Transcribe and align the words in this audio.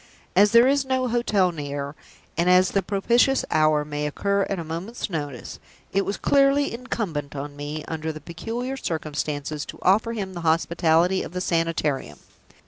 As 0.35 0.49
there 0.51 0.67
is 0.67 0.83
no 0.83 1.09
hotel 1.09 1.51
near, 1.51 1.93
and 2.35 2.49
as 2.49 2.71
the 2.71 2.81
propitious 2.81 3.45
hour 3.51 3.85
may 3.85 4.07
occur 4.07 4.47
at 4.49 4.57
a 4.57 4.63
moment's 4.63 5.11
notice, 5.11 5.59
it 5.93 6.05
was 6.05 6.17
clearly 6.17 6.73
incumbent 6.73 7.35
on 7.35 7.55
me, 7.55 7.85
under 7.87 8.11
the 8.11 8.19
peculiar 8.19 8.77
circumstances, 8.77 9.63
to 9.67 9.77
offer 9.83 10.13
him 10.13 10.33
the 10.33 10.41
hospitality 10.41 11.21
of 11.21 11.33
the 11.33 11.39
Sanitarium. 11.39 12.17